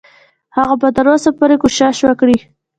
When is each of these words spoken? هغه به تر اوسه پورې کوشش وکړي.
هغه 0.57 0.75
به 0.81 0.89
تر 0.95 1.05
اوسه 1.11 1.29
پورې 1.37 1.55
کوشش 1.63 1.97
وکړي. 2.03 2.37